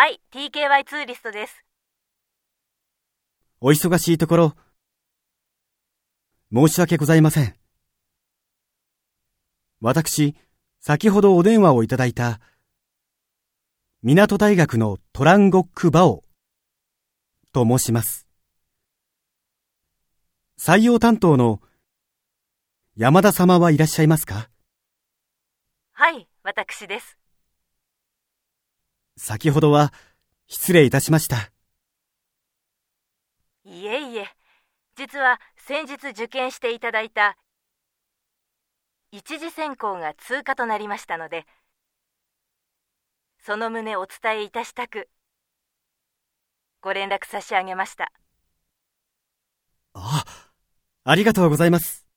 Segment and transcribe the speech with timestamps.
[0.00, 1.64] はい TKY ツーリストです
[3.60, 4.56] お忙しいところ、
[6.54, 7.56] 申し訳ございません。
[9.80, 10.36] 私、
[10.78, 12.38] 先ほどお電話をいただいた、
[14.04, 16.22] 港大学のトランゴック・バオ
[17.52, 18.28] と申します。
[20.60, 21.60] 採用担当の
[22.96, 24.48] 山田様はいらっしゃいますか？
[25.90, 27.18] はい、私です。
[29.28, 29.92] 先ほどは
[30.46, 31.52] 失礼いたしました。
[33.62, 34.26] いえいえ、
[34.96, 37.36] 実は先日受験していただいた
[39.12, 41.44] 一次選考が通過となりましたので、
[43.44, 45.10] その旨お伝えいたしたく、
[46.80, 48.10] ご連絡差し上げました。
[49.92, 50.24] あ、
[51.04, 52.07] ありがとうございます。